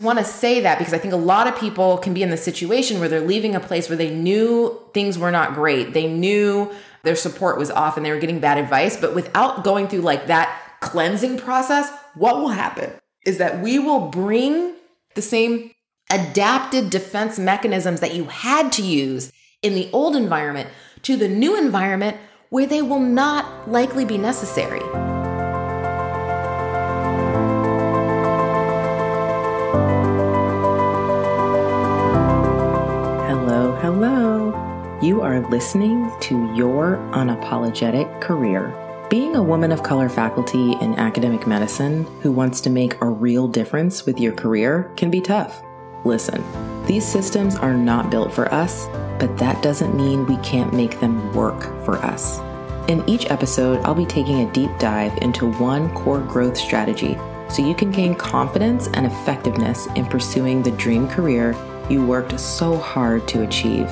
[0.00, 2.36] want to say that because I think a lot of people can be in the
[2.36, 5.92] situation where they're leaving a place where they knew things were not great.
[5.92, 9.88] They knew their support was off and they were getting bad advice, but without going
[9.88, 12.92] through like that cleansing process, what will happen
[13.26, 14.74] is that we will bring
[15.14, 15.72] the same
[16.10, 20.68] adapted defense mechanisms that you had to use in the old environment
[21.02, 22.16] to the new environment
[22.50, 24.80] where they will not likely be necessary.
[33.90, 34.98] Hello.
[35.00, 38.74] You are listening to Your Unapologetic Career.
[39.08, 43.48] Being a woman of color faculty in academic medicine who wants to make a real
[43.48, 45.62] difference with your career can be tough.
[46.04, 46.44] Listen,
[46.84, 48.88] these systems are not built for us,
[49.18, 52.40] but that doesn't mean we can't make them work for us.
[52.90, 57.16] In each episode, I'll be taking a deep dive into one core growth strategy
[57.48, 61.54] so you can gain confidence and effectiveness in pursuing the dream career
[61.88, 63.88] you worked so hard to achieve.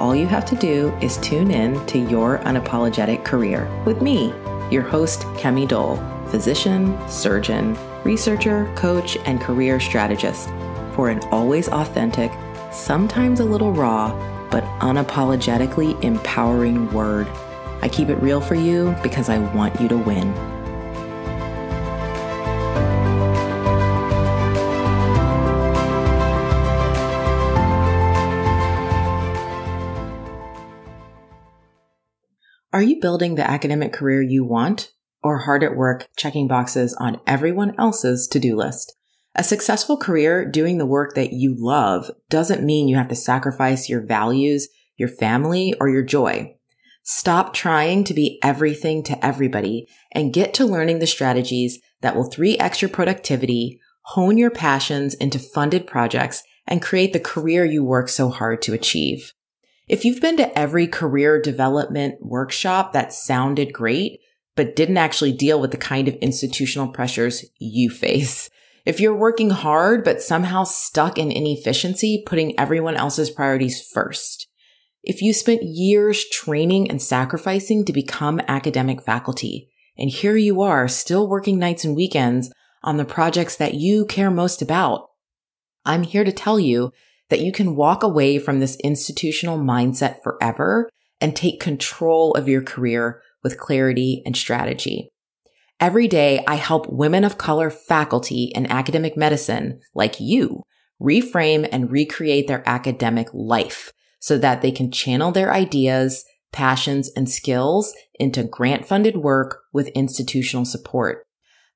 [0.00, 4.28] All you have to do is tune in to Your Unapologetic Career with me,
[4.70, 5.96] your host, Kemi Doll,
[6.28, 10.48] physician, surgeon, researcher, coach, and career strategist
[10.94, 12.32] for an always authentic,
[12.72, 14.10] sometimes a little raw,
[14.50, 17.28] but unapologetically empowering word.
[17.82, 20.32] I keep it real for you because I want you to win.
[32.72, 34.92] Are you building the academic career you want
[35.24, 38.94] or hard at work checking boxes on everyone else's to do list?
[39.34, 43.88] A successful career doing the work that you love doesn't mean you have to sacrifice
[43.88, 46.54] your values, your family, or your joy.
[47.02, 52.30] Stop trying to be everything to everybody and get to learning the strategies that will
[52.30, 58.08] 3x your productivity, hone your passions into funded projects, and create the career you work
[58.08, 59.32] so hard to achieve.
[59.90, 64.20] If you've been to every career development workshop that sounded great,
[64.54, 68.48] but didn't actually deal with the kind of institutional pressures you face,
[68.86, 74.46] if you're working hard, but somehow stuck in inefficiency, putting everyone else's priorities first.
[75.02, 80.86] If you spent years training and sacrificing to become academic faculty, and here you are
[80.86, 82.52] still working nights and weekends
[82.84, 85.08] on the projects that you care most about,
[85.84, 86.92] I'm here to tell you
[87.30, 90.88] that you can walk away from this institutional mindset forever
[91.20, 95.08] and take control of your career with clarity and strategy.
[95.78, 100.62] Every day, I help women of color faculty in academic medicine like you
[101.00, 107.30] reframe and recreate their academic life so that they can channel their ideas, passions, and
[107.30, 111.24] skills into grant funded work with institutional support.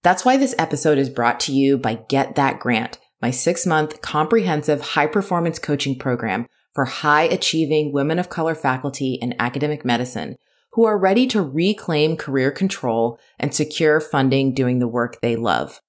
[0.02, 4.02] That's why this episode is brought to you by Get That Grant, my six month
[4.02, 10.36] comprehensive high performance coaching program for high achieving women of color faculty in academic medicine
[10.72, 15.80] who are ready to reclaim career control and secure funding doing the work they love.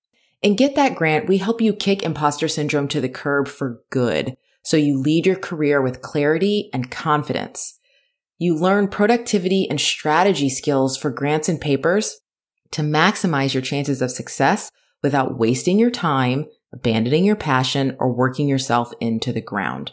[0.42, 4.38] And get that grant, we help you kick imposter syndrome to the curb for good
[4.64, 7.78] so you lead your career with clarity and confidence.
[8.38, 12.18] You learn productivity and strategy skills for grants and papers
[12.72, 14.72] to maximize your chances of success
[15.04, 16.46] without wasting your time,
[16.76, 19.92] abandoning your passion, or working yourself into the ground.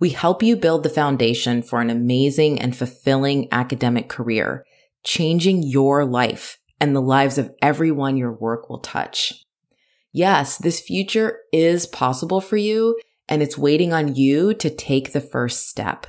[0.00, 4.64] We help you build the foundation for an amazing and fulfilling academic career,
[5.02, 9.44] changing your life and the lives of everyone your work will touch.
[10.12, 15.20] Yes, this future is possible for you and it's waiting on you to take the
[15.20, 16.06] first step.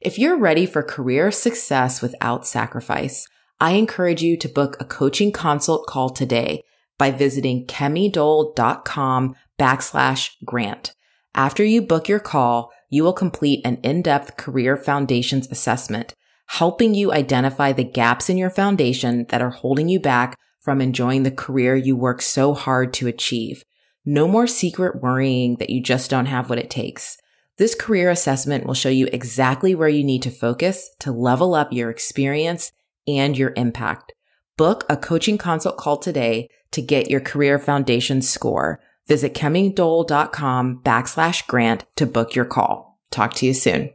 [0.00, 3.26] If you're ready for career success without sacrifice,
[3.60, 6.64] I encourage you to book a coaching consult call today
[6.98, 10.94] by visiting kemidoll.com backslash grant.
[11.34, 16.14] After you book your call, you will complete an in-depth career foundations assessment,
[16.48, 21.22] helping you identify the gaps in your foundation that are holding you back from enjoying
[21.22, 23.64] the career you work so hard to achieve.
[24.04, 27.16] No more secret worrying that you just don't have what it takes.
[27.58, 31.72] This career assessment will show you exactly where you need to focus to level up
[31.72, 32.72] your experience
[33.06, 34.12] and your impact.
[34.56, 38.80] Book a coaching consult call today to get your career foundation score.
[39.08, 43.00] Visit kemidoll.com backslash grant to book your call.
[43.10, 43.90] Talk to you soon.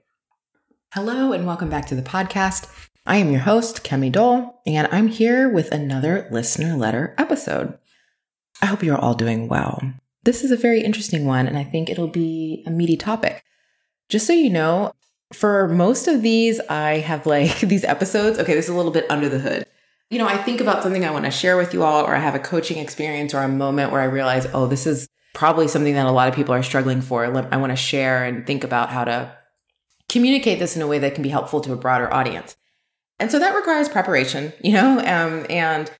[0.93, 2.69] Hello and welcome back to the podcast.
[3.05, 7.77] I am your host, Kemi Doll, and I'm here with another listener letter episode.
[8.61, 9.81] I hope you're all doing well.
[10.23, 13.43] This is a very interesting one, and I think it'll be a meaty topic.
[14.09, 14.91] Just so you know,
[15.31, 18.39] for most of these, I have like these episodes.
[18.39, 19.65] Okay, this is a little bit under the hood
[20.09, 22.19] you know, I think about something I want to share with you all, or I
[22.19, 25.93] have a coaching experience or a moment where I realize, oh, this is probably something
[25.93, 27.25] that a lot of people are struggling for.
[27.25, 29.35] I want to share and think about how to
[30.09, 32.55] communicate this in a way that can be helpful to a broader audience.
[33.19, 35.91] And so that requires preparation, you know, um, and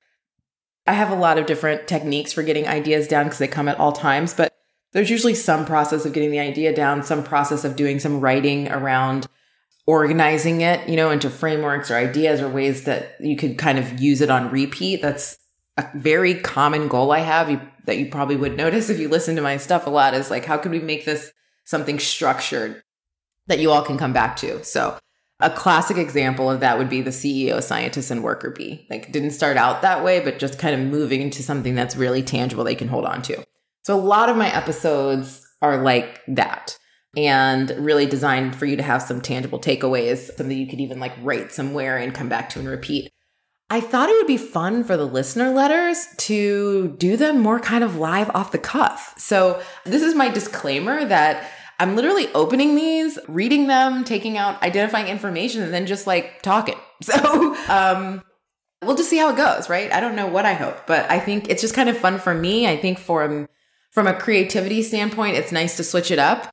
[0.86, 3.78] I have a lot of different techniques for getting ideas down because they come at
[3.78, 4.54] all times, but
[4.92, 8.68] there's usually some process of getting the idea down, some process of doing some writing
[8.70, 9.26] around
[9.88, 13.98] organizing it, you know, into frameworks or ideas or ways that you could kind of
[13.98, 15.00] use it on repeat.
[15.00, 15.38] That's
[15.78, 19.34] a very common goal I have you, that you probably would notice if you listen
[19.36, 21.32] to my stuff a lot is like, how can we make this
[21.64, 22.82] something structured
[23.46, 24.62] that you all can come back to?
[24.62, 24.98] So
[25.40, 28.86] a classic example of that would be the CEO, scientist, and worker bee.
[28.90, 32.22] Like, didn't start out that way, but just kind of moving into something that's really
[32.22, 33.42] tangible they can hold on to.
[33.84, 36.76] So, a lot of my episodes are like that
[37.26, 41.12] and really designed for you to have some tangible takeaways, something you could even like
[41.22, 43.10] write somewhere and come back to and repeat.
[43.70, 47.84] I thought it would be fun for the listener letters to do them more kind
[47.84, 49.14] of live off the cuff.
[49.18, 55.08] So, this is my disclaimer that I'm literally opening these, reading them, taking out, identifying
[55.08, 56.76] information, and then just like talking.
[57.00, 58.24] So, um,
[58.82, 59.92] we'll just see how it goes, right?
[59.92, 62.34] I don't know what I hope, but I think it's just kind of fun for
[62.34, 62.66] me.
[62.66, 63.46] I think from
[63.92, 66.52] from a creativity standpoint, it's nice to switch it up.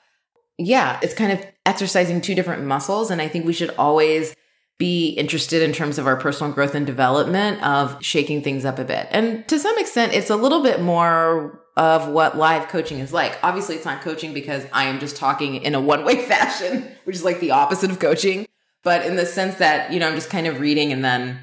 [0.57, 4.36] Yeah, it's kind of exercising two different muscles, and I think we should always
[4.78, 8.84] be interested in terms of our personal growth and development of shaking things up a
[8.84, 9.07] bit.
[9.12, 13.38] And to some extent, it's a little bit more of what live coaching is like.
[13.42, 17.16] Obviously, it's not coaching because I am just talking in a one way fashion, which
[17.16, 18.48] is like the opposite of coaching.
[18.84, 21.40] But in the sense that, you know, I'm just kind of reading and then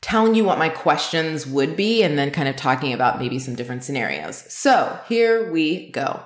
[0.00, 3.54] telling you what my questions would be and then kind of talking about maybe some
[3.54, 4.36] different scenarios.
[4.50, 6.22] So here we go.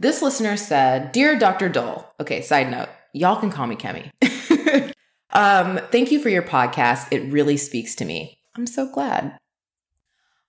[0.00, 1.68] This listener said, Dear Dr.
[1.68, 4.12] Doll, okay, side note, y'all can call me Kemi.
[5.32, 7.08] um, thank you for your podcast.
[7.10, 8.38] It really speaks to me.
[8.56, 9.36] I'm so glad.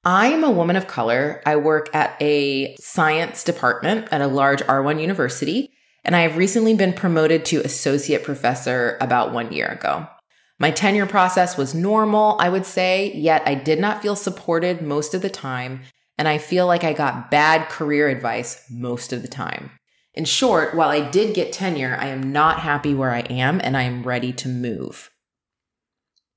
[0.05, 1.41] I am a woman of color.
[1.47, 5.71] I work at a science department at a large R1 university,
[6.05, 10.07] and I have recently been promoted to associate professor about one year ago.
[10.59, 15.15] My tenure process was normal, I would say, yet I did not feel supported most
[15.15, 15.81] of the time,
[16.19, 19.71] and I feel like I got bad career advice most of the time.
[20.13, 23.77] In short, while I did get tenure, I am not happy where I am and
[23.77, 25.09] I am ready to move.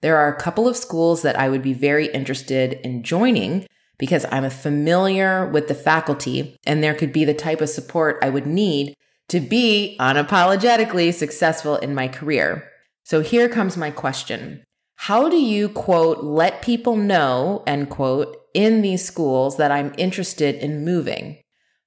[0.00, 3.66] There are a couple of schools that I would be very interested in joining
[3.98, 8.30] because I'm familiar with the faculty and there could be the type of support I
[8.30, 8.94] would need
[9.30, 12.68] to be unapologetically successful in my career.
[13.02, 14.62] So here comes my question.
[14.94, 20.56] How do you quote, let people know, end quote, in these schools that I'm interested
[20.56, 21.38] in moving?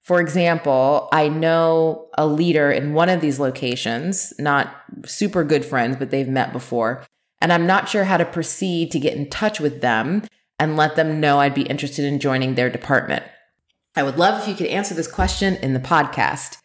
[0.03, 4.75] For example, I know a leader in one of these locations, not
[5.05, 7.05] super good friends, but they've met before
[7.41, 10.23] and I'm not sure how to proceed to get in touch with them
[10.57, 13.23] and let them know I'd be interested in joining their department.
[13.95, 16.57] I would love if you could answer this question in the podcast.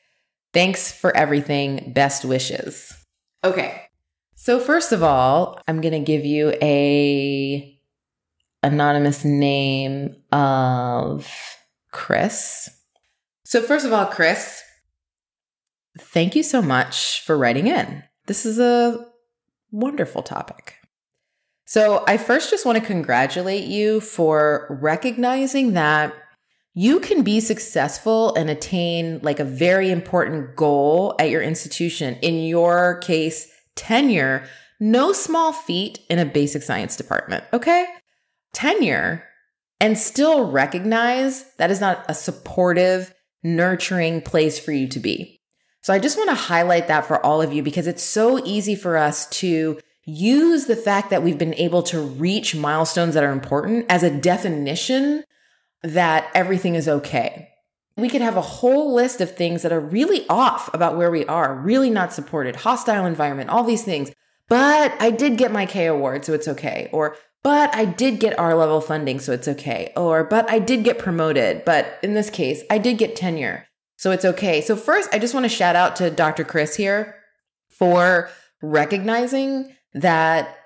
[0.53, 1.93] Thanks for everything.
[1.93, 2.95] Best wishes.
[3.45, 3.83] Okay.
[4.35, 7.79] So first of all, I'm going to give you a
[8.63, 11.31] anonymous name of
[11.93, 12.69] Chris.
[13.45, 14.63] So first of all, Chris,
[15.99, 18.05] thank you so much for writing in.
[18.27, 19.07] This is a
[19.71, 20.77] wonderful topic.
[21.65, 26.13] So, I first just want to congratulate you for recognizing that
[26.75, 32.17] you can be successful and attain like a very important goal at your institution.
[32.23, 34.45] In your case, tenure,
[34.81, 37.45] no small feat in a basic science department.
[37.53, 37.87] Okay.
[38.53, 39.25] Tenure
[39.81, 45.41] and still recognize that is not a supportive, nurturing place for you to be.
[45.83, 48.75] So I just want to highlight that for all of you because it's so easy
[48.75, 53.33] for us to use the fact that we've been able to reach milestones that are
[53.33, 55.25] important as a definition
[55.83, 57.49] that everything is okay.
[57.97, 61.25] We could have a whole list of things that are really off about where we
[61.27, 64.11] are, really not supported, hostile environment, all these things.
[64.49, 66.89] But I did get my K award, so it's okay.
[66.93, 69.93] Or, but I did get R level funding, so it's okay.
[69.97, 71.65] Or, but I did get promoted.
[71.65, 73.67] But in this case, I did get tenure.
[73.97, 74.61] So it's okay.
[74.61, 76.45] So first, I just want to shout out to Dr.
[76.45, 77.17] Chris here
[77.71, 78.31] for
[78.63, 80.57] recognizing that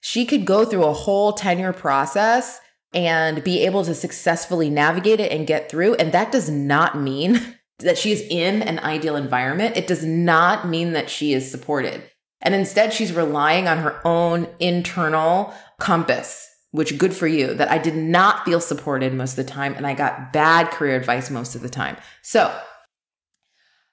[0.00, 2.60] she could go through a whole tenure process
[2.94, 5.94] and be able to successfully navigate it and get through.
[5.94, 9.76] And that does not mean that she is in an ideal environment.
[9.76, 12.02] It does not mean that she is supported.
[12.42, 17.78] And instead, she's relying on her own internal compass, which good for you that I
[17.78, 19.74] did not feel supported most of the time.
[19.74, 21.96] And I got bad career advice most of the time.
[22.22, 22.54] So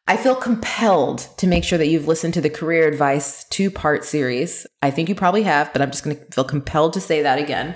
[0.07, 4.03] I feel compelled to make sure that you've listened to the career advice two part
[4.03, 4.65] series.
[4.81, 7.37] I think you probably have, but I'm just going to feel compelled to say that
[7.37, 7.75] again.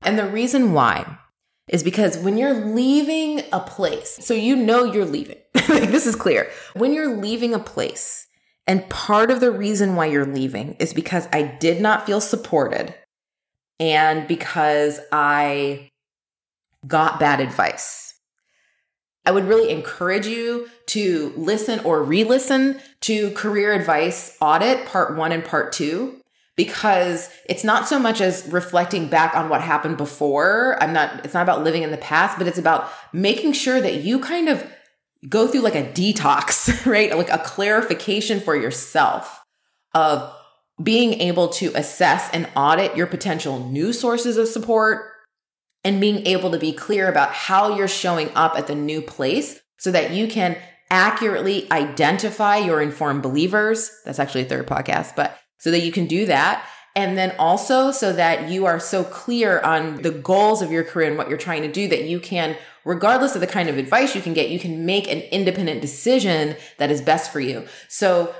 [0.00, 1.18] And the reason why
[1.68, 5.36] is because when you're leaving a place, so you know you're leaving,
[5.68, 6.50] like this is clear.
[6.74, 8.26] When you're leaving a place,
[8.66, 12.94] and part of the reason why you're leaving is because I did not feel supported
[13.78, 15.90] and because I
[16.86, 18.14] got bad advice.
[19.26, 25.16] I would really encourage you to listen or re listen to Career Advice Audit Part
[25.16, 26.20] One and Part Two
[26.56, 30.78] because it's not so much as reflecting back on what happened before.
[30.80, 34.04] I'm not, it's not about living in the past, but it's about making sure that
[34.04, 34.64] you kind of
[35.28, 37.16] go through like a detox, right?
[37.16, 39.40] Like a clarification for yourself
[39.94, 40.32] of
[40.82, 45.06] being able to assess and audit your potential new sources of support
[45.84, 49.60] and being able to be clear about how you're showing up at the new place
[49.78, 50.56] so that you can
[50.90, 53.90] accurately identify your informed believers.
[54.04, 56.66] That's actually a third podcast, but so that you can do that.
[56.96, 61.08] And then also so that you are so clear on the goals of your career
[61.08, 64.14] and what you're trying to do that you can, regardless of the kind of advice
[64.14, 67.66] you can get, you can make an independent decision that is best for you.
[67.88, 68.32] So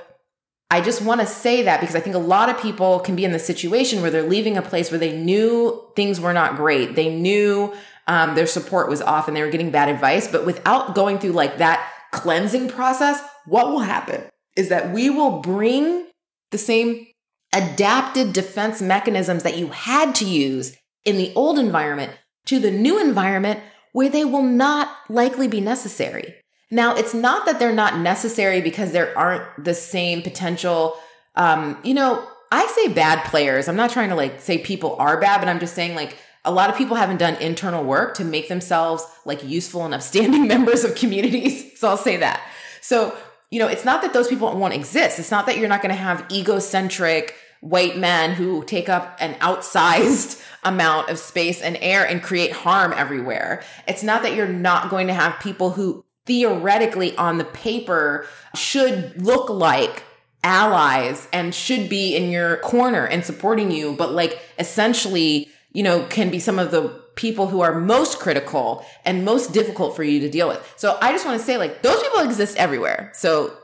[0.71, 3.25] I just want to say that because I think a lot of people can be
[3.25, 6.95] in the situation where they're leaving a place where they knew things were not great.
[6.95, 7.73] They knew
[8.07, 10.27] um, their support was off and they were getting bad advice.
[10.27, 14.23] But without going through like that cleansing process, what will happen
[14.55, 16.07] is that we will bring
[16.51, 17.07] the same
[17.55, 22.11] adapted defense mechanisms that you had to use in the old environment
[22.45, 23.59] to the new environment
[23.93, 26.35] where they will not likely be necessary.
[26.71, 30.97] Now, it's not that they're not necessary because there aren't the same potential.
[31.35, 33.67] Um, you know, I say bad players.
[33.67, 36.51] I'm not trying to like say people are bad, but I'm just saying like a
[36.51, 40.83] lot of people haven't done internal work to make themselves like useful and upstanding members
[40.83, 41.63] of communities.
[41.75, 42.41] So I'll say that.
[42.79, 43.15] So,
[43.51, 45.19] you know, it's not that those people won't exist.
[45.19, 47.35] It's not that you're not going to have egocentric,
[47.65, 52.93] white men who take up an outsized amount of space and air and create harm
[52.93, 53.63] everywhere.
[53.87, 59.19] It's not that you're not going to have people who theoretically on the paper should
[59.19, 60.03] look like
[60.43, 66.05] allies and should be in your corner and supporting you, but like essentially, you know,
[66.05, 70.19] can be some of the people who are most critical and most difficult for you
[70.19, 70.73] to deal with.
[70.75, 73.11] So I just want to say like those people exist everywhere.
[73.15, 73.57] So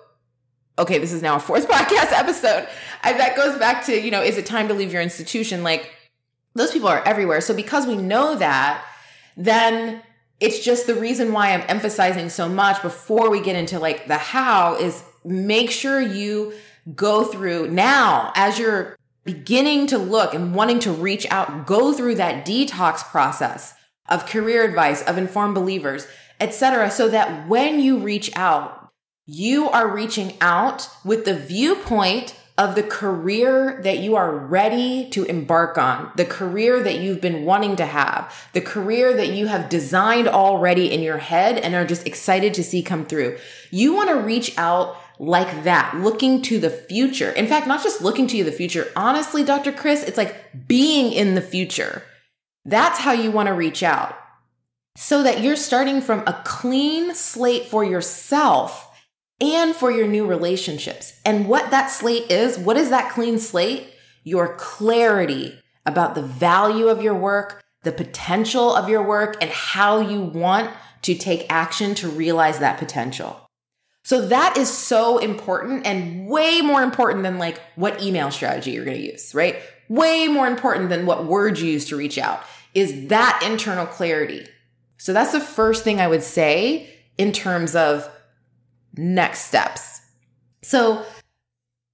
[0.81, 2.67] okay, this is now a fourth podcast episode.
[3.03, 5.63] I, that goes back to, you know, is it time to leave your institution?
[5.63, 5.91] Like
[6.55, 7.41] those people are everywhere.
[7.41, 8.85] So because we know that,
[9.37, 10.01] then
[10.39, 14.17] it's just the reason why I'm emphasizing so much before we get into like the
[14.17, 16.53] how is make sure you
[16.95, 22.15] go through now as you're beginning to look and wanting to reach out, go through
[22.15, 23.75] that detox process
[24.09, 26.07] of career advice, of informed believers,
[26.39, 26.89] etc.
[26.89, 28.80] So that when you reach out,
[29.33, 35.23] you are reaching out with the viewpoint of the career that you are ready to
[35.23, 39.69] embark on, the career that you've been wanting to have, the career that you have
[39.69, 43.37] designed already in your head and are just excited to see come through.
[43.69, 47.31] You want to reach out like that, looking to the future.
[47.31, 48.91] In fact, not just looking to the future.
[48.97, 49.71] Honestly, Dr.
[49.71, 52.03] Chris, it's like being in the future.
[52.65, 54.13] That's how you want to reach out
[54.97, 58.89] so that you're starting from a clean slate for yourself
[59.41, 61.19] and for your new relationships.
[61.25, 63.87] And what that slate is, what is that clean slate?
[64.23, 69.99] Your clarity about the value of your work, the potential of your work, and how
[69.99, 70.69] you want
[71.01, 73.47] to take action to realize that potential.
[74.03, 78.85] So that is so important and way more important than like what email strategy you're
[78.85, 79.57] going to use, right?
[79.89, 82.43] Way more important than what words you use to reach out
[82.73, 84.47] is that internal clarity.
[84.97, 88.09] So that's the first thing I would say in terms of
[88.95, 90.01] next steps.
[90.61, 91.05] So,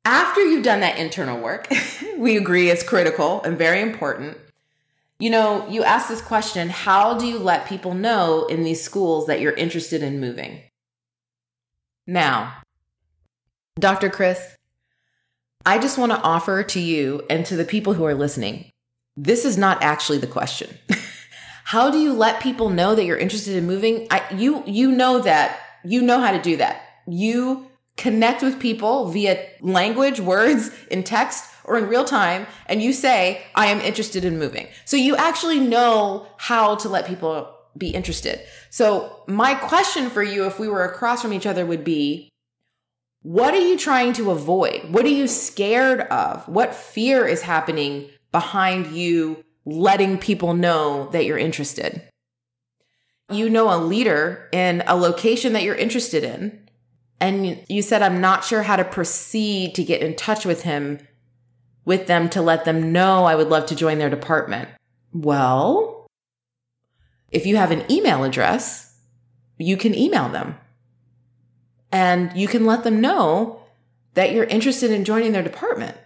[0.06, 1.68] after you've done that internal work,
[2.18, 4.38] we agree is critical and very important.
[5.20, 9.28] You know, you ask this question how do you let people know in these schools
[9.28, 10.62] that you're interested in moving?
[12.06, 12.62] Now,
[13.80, 14.10] Dr.
[14.10, 14.56] Chris,
[15.66, 18.72] I just want to offer to you and to the people who are listening
[19.18, 20.78] this is not actually the question.
[21.66, 24.08] how do you let people know that you're interested in moving?
[24.12, 29.10] I, you you know that you know how to do that you connect with people
[29.10, 34.24] via language, words, in text, or in real time, and you say, I am interested
[34.24, 34.68] in moving.
[34.86, 38.40] So you actually know how to let people be interested.
[38.70, 42.30] So my question for you, if we were across from each other, would be,
[43.22, 44.92] what are you trying to avoid?
[44.92, 46.48] What are you scared of?
[46.48, 52.02] What fear is happening behind you letting people know that you're interested?
[53.30, 56.67] You know a leader in a location that you're interested in
[57.20, 61.00] and you said, I'm not sure how to proceed to get in touch with him,
[61.86, 64.70] with them to let them know I would love to join their department.
[65.14, 66.08] Well,
[67.32, 68.96] If you have an email address,
[69.58, 70.58] you can email them
[71.92, 73.62] and you can let them know
[74.14, 75.98] that you're interested in joining their department.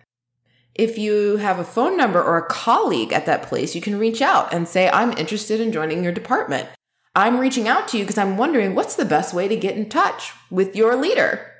[0.73, 4.21] If you have a phone number or a colleague at that place, you can reach
[4.21, 6.69] out and say, I'm interested in joining your department.
[7.15, 9.89] I'm reaching out to you because I'm wondering what's the best way to get in
[9.89, 11.51] touch with your leader?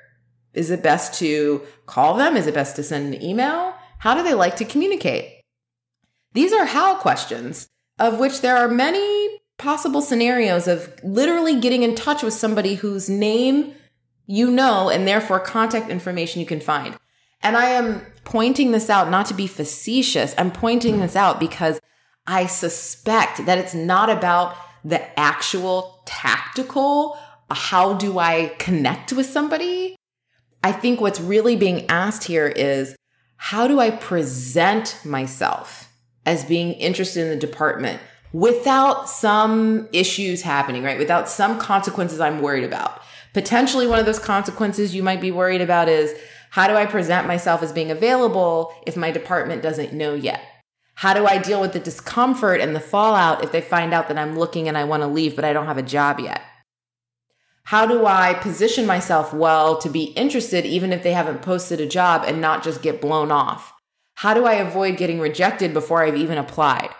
[0.54, 2.36] Is it best to call them?
[2.36, 3.74] Is it best to send an email?
[3.98, 5.42] How do they like to communicate?
[6.32, 7.68] These are how questions,
[7.98, 13.08] of which there are many possible scenarios of literally getting in touch with somebody whose
[13.08, 13.74] name
[14.26, 16.96] you know and therefore contact information you can find.
[17.42, 20.34] And I am pointing this out not to be facetious.
[20.38, 21.80] I'm pointing this out because
[22.26, 27.18] I suspect that it's not about the actual tactical
[27.52, 29.96] uh, how do I connect with somebody?
[30.64, 32.96] I think what's really being asked here is
[33.36, 35.92] how do I present myself
[36.24, 38.00] as being interested in the department
[38.32, 40.98] without some issues happening, right?
[40.98, 43.02] Without some consequences I'm worried about.
[43.34, 46.14] Potentially one of those consequences you might be worried about is
[46.50, 50.42] how do I present myself as being available if my department doesn't know yet?
[50.94, 54.18] How do I deal with the discomfort and the fallout if they find out that
[54.18, 56.42] I'm looking and I want to leave, but I don't have a job yet?
[57.64, 61.86] How do I position myself well to be interested even if they haven't posted a
[61.86, 63.72] job and not just get blown off?
[64.14, 66.90] How do I avoid getting rejected before I've even applied?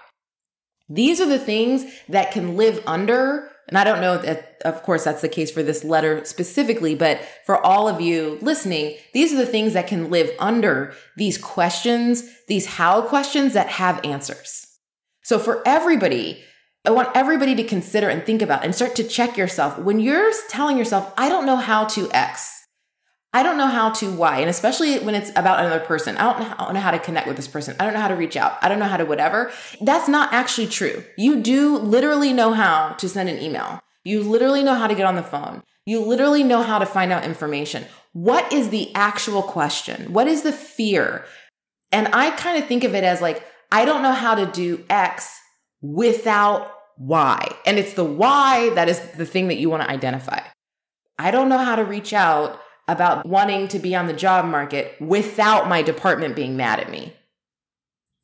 [0.88, 5.04] These are the things that can live under and I don't know that, of course,
[5.04, 9.36] that's the case for this letter specifically, but for all of you listening, these are
[9.36, 14.66] the things that can live under these questions, these how questions that have answers.
[15.22, 16.44] So for everybody,
[16.84, 19.78] I want everybody to consider and think about and start to check yourself.
[19.78, 22.61] When you're telling yourself, I don't know how to X,
[23.34, 26.18] I don't know how to why, and especially when it's about another person.
[26.18, 27.74] I don't, know, I don't know how to connect with this person.
[27.80, 28.58] I don't know how to reach out.
[28.60, 29.50] I don't know how to whatever.
[29.80, 31.02] That's not actually true.
[31.16, 33.80] You do literally know how to send an email.
[34.04, 35.62] You literally know how to get on the phone.
[35.86, 37.86] You literally know how to find out information.
[38.12, 40.12] What is the actual question?
[40.12, 41.24] What is the fear?
[41.90, 44.84] And I kind of think of it as like, I don't know how to do
[44.90, 45.40] X
[45.80, 47.48] without Y.
[47.64, 50.40] And it's the why that is the thing that you want to identify.
[51.18, 55.00] I don't know how to reach out about wanting to be on the job market
[55.00, 57.12] without my department being mad at me.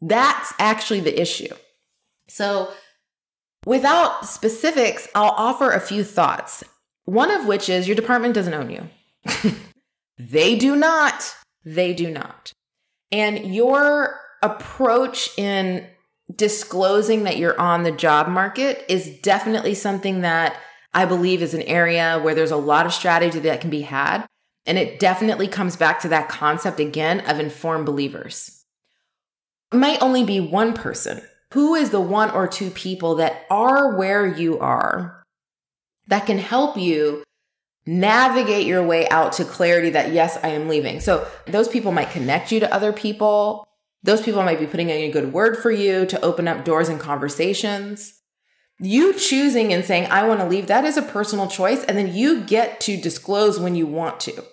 [0.01, 1.55] That's actually the issue.
[2.29, 2.73] So,
[3.65, 6.65] without specifics, I'll offer a few thoughts.
[7.05, 8.89] One of which is your department doesn't own you.
[10.19, 11.35] they do not.
[11.65, 12.53] They do not.
[13.11, 15.87] And your approach in
[16.35, 20.57] disclosing that you're on the job market is definitely something that
[20.93, 24.27] I believe is an area where there's a lot of strategy that can be had.
[24.69, 28.67] And it definitely comes back to that concept again of informed believers.
[29.73, 31.23] It might only be one person.
[31.55, 35.25] Who is the one or two people that are where you are
[36.09, 37.25] that can help you
[37.87, 41.01] navigate your way out to clarity that, yes, I am leaving.
[41.01, 43.67] So those people might connect you to other people.
[44.03, 46.91] Those people might be putting in a good word for you to open up doors
[46.91, 48.21] and conversations.
[48.79, 51.83] You choosing and saying, I want to leave, that is a personal choice.
[51.85, 54.45] And then you get to disclose when you want to.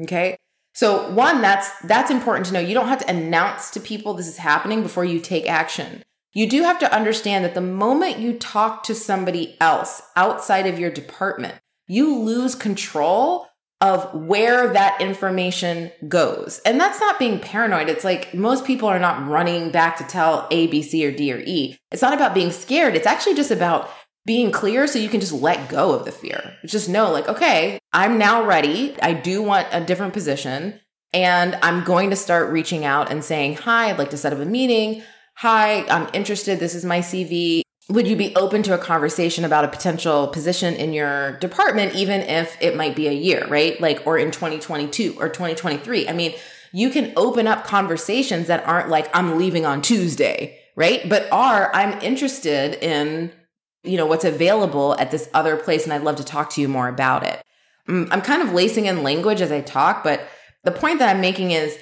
[0.00, 0.36] Okay.
[0.74, 2.60] So one, that's, that's important to know.
[2.60, 6.02] You don't have to announce to people this is happening before you take action.
[6.32, 10.78] You do have to understand that the moment you talk to somebody else outside of
[10.78, 13.48] your department, you lose control
[13.82, 16.60] of where that information goes.
[16.64, 17.88] And that's not being paranoid.
[17.88, 21.32] It's like most people are not running back to tell A, B, C, or D,
[21.32, 21.76] or E.
[21.90, 22.94] It's not about being scared.
[22.94, 23.90] It's actually just about
[24.24, 26.56] being clear so you can just let go of the fear.
[26.64, 28.94] Just know, like, okay, I'm now ready.
[29.02, 30.80] I do want a different position.
[31.12, 34.38] And I'm going to start reaching out and saying, Hi, I'd like to set up
[34.38, 35.02] a meeting.
[35.36, 36.58] Hi, I'm interested.
[36.58, 37.62] This is my CV.
[37.90, 42.20] Would you be open to a conversation about a potential position in your department, even
[42.22, 43.78] if it might be a year, right?
[43.80, 46.08] Like, or in 2022 or 2023?
[46.08, 46.32] I mean,
[46.72, 51.06] you can open up conversations that aren't like, I'm leaving on Tuesday, right?
[51.06, 53.32] But are, I'm interested in
[53.84, 55.84] you know, what's available at this other place.
[55.84, 57.42] And I'd love to talk to you more about it.
[57.88, 60.28] Mm, I'm kind of lacing in language as I talk, but
[60.64, 61.78] the point that I'm making is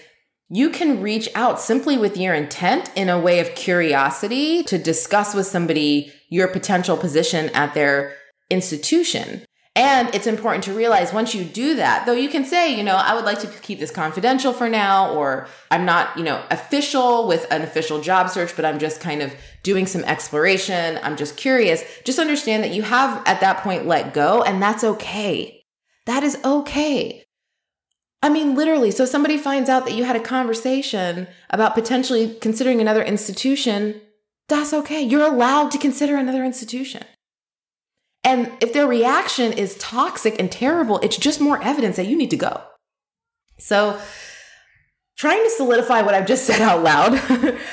[0.49, 5.35] you can reach out simply with your intent in a way of curiosity to discuss
[5.35, 8.17] with somebody your potential position at their
[8.51, 9.45] institution.
[9.81, 12.97] And it's important to realize once you do that, though you can say, you know,
[12.97, 17.27] I would like to keep this confidential for now, or I'm not, you know, official
[17.27, 21.01] with an official job search, but I'm just kind of doing some exploration.
[21.03, 21.83] I'm just curious.
[22.05, 25.65] Just understand that you have at that point let go, and that's okay.
[26.05, 27.25] That is okay.
[28.23, 28.91] I mean, literally.
[28.91, 34.03] So somebody finds out that you had a conversation about potentially considering another institution.
[34.47, 35.01] That's okay.
[35.01, 37.05] You're allowed to consider another institution.
[38.23, 42.31] And if their reaction is toxic and terrible, it's just more evidence that you need
[42.31, 42.63] to go.
[43.59, 43.99] So,
[45.17, 47.21] trying to solidify what I've just said out loud,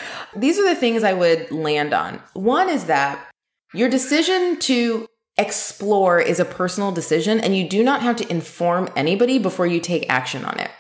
[0.36, 2.22] these are the things I would land on.
[2.34, 3.26] One is that
[3.74, 5.08] your decision to
[5.38, 9.80] explore is a personal decision, and you do not have to inform anybody before you
[9.80, 10.72] take action on it.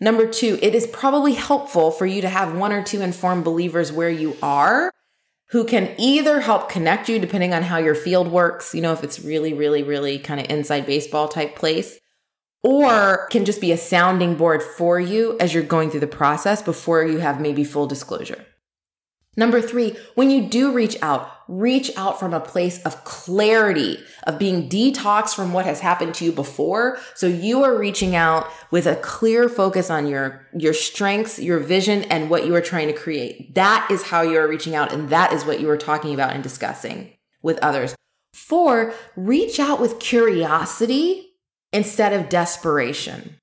[0.00, 3.92] Number two, it is probably helpful for you to have one or two informed believers
[3.92, 4.90] where you are
[5.50, 9.02] who can either help connect you depending on how your field works, you know, if
[9.02, 11.98] it's really, really, really kind of inside baseball type place,
[12.62, 16.62] or can just be a sounding board for you as you're going through the process
[16.62, 18.44] before you have maybe full disclosure.
[19.36, 24.38] Number three, when you do reach out, reach out from a place of clarity, of
[24.38, 26.98] being detoxed from what has happened to you before.
[27.14, 32.04] So you are reaching out with a clear focus on your, your strengths, your vision,
[32.04, 33.54] and what you are trying to create.
[33.56, 34.92] That is how you are reaching out.
[34.92, 37.96] And that is what you are talking about and discussing with others.
[38.32, 41.32] Four, reach out with curiosity
[41.72, 43.36] instead of desperation.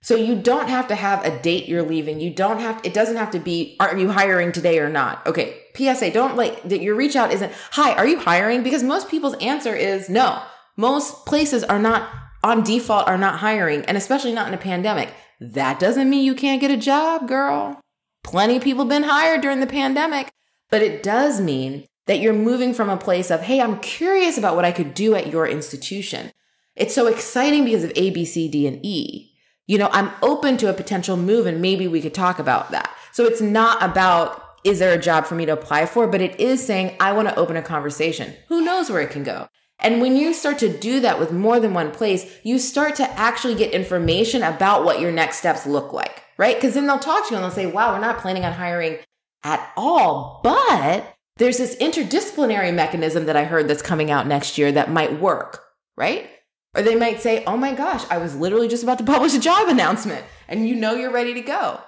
[0.00, 2.20] So you don't have to have a date you're leaving.
[2.20, 5.26] You don't have, it doesn't have to be, are you hiring today or not?
[5.26, 5.58] Okay.
[5.76, 8.62] PSA, don't like that your reach out isn't, hi, are you hiring?
[8.62, 10.42] Because most people's answer is no.
[10.76, 12.08] Most places are not
[12.42, 15.12] on default are not hiring and especially not in a pandemic.
[15.40, 17.80] That doesn't mean you can't get a job, girl.
[18.22, 20.30] Plenty of people been hired during the pandemic,
[20.70, 24.56] but it does mean that you're moving from a place of, Hey, I'm curious about
[24.56, 26.32] what I could do at your institution.
[26.74, 29.32] It's so exciting because of A, B, C, D, and E
[29.66, 32.94] you know, I'm open to a potential move and maybe we could talk about that.
[33.12, 36.06] So it's not about, is there a job for me to apply for?
[36.06, 38.34] But it is saying, I want to open a conversation.
[38.48, 39.48] Who knows where it can go?
[39.78, 43.10] And when you start to do that with more than one place, you start to
[43.12, 46.56] actually get information about what your next steps look like, right?
[46.56, 48.98] Because then they'll talk to you and they'll say, wow, we're not planning on hiring
[49.44, 54.72] at all, but there's this interdisciplinary mechanism that I heard that's coming out next year
[54.72, 55.62] that might work,
[55.96, 56.30] right?
[56.74, 59.40] Or they might say, oh my gosh, I was literally just about to publish a
[59.40, 61.80] job announcement and you know you're ready to go.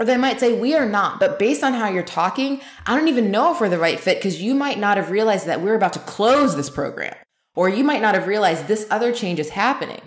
[0.00, 3.08] Or they might say, we are not, but based on how you're talking, I don't
[3.08, 5.74] even know if we're the right fit because you might not have realized that we're
[5.74, 7.14] about to close this program.
[7.54, 10.00] Or you might not have realized this other change is happening.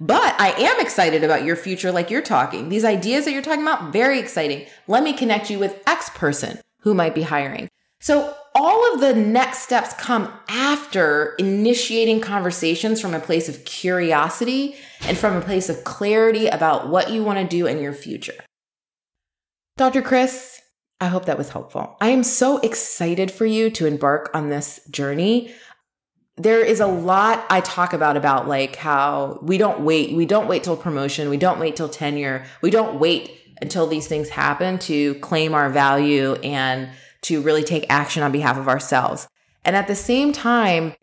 [0.00, 2.70] But I am excited about your future, like you're talking.
[2.70, 4.66] These ideas that you're talking about, very exciting.
[4.88, 7.68] Let me connect you with X person who might be hiring.
[8.00, 14.76] So all of the next steps come after initiating conversations from a place of curiosity
[15.02, 18.34] and from a place of clarity about what you want to do in your future.
[19.76, 20.02] Dr.
[20.02, 20.60] Chris,
[21.00, 21.96] I hope that was helpful.
[22.00, 25.52] I am so excited for you to embark on this journey.
[26.36, 30.46] There is a lot I talk about about like how we don't wait, we don't
[30.46, 34.78] wait till promotion, we don't wait till tenure, we don't wait until these things happen
[34.80, 36.90] to claim our value and
[37.22, 39.26] to really take action on behalf of ourselves.
[39.64, 40.94] And at the same time,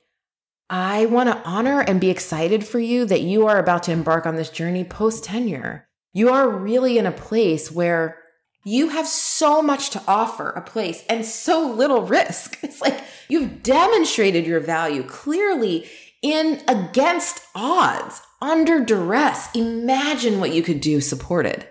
[0.70, 4.26] I want to honor and be excited for you that you are about to embark
[4.26, 5.90] on this journey post tenure.
[6.14, 8.18] You are really in a place where
[8.64, 12.58] you have so much to offer a place and so little risk.
[12.64, 15.90] It's like you've demonstrated your value clearly
[16.22, 19.50] in against odds, under duress.
[19.56, 21.68] Imagine what you could do supported.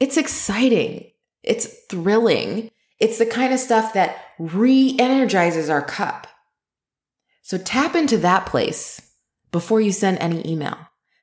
[0.00, 1.10] It's exciting.
[1.42, 2.70] It's thrilling.
[3.00, 6.26] It's the kind of stuff that re energizes our cup.
[7.42, 9.00] So tap into that place
[9.52, 10.76] before you send any email.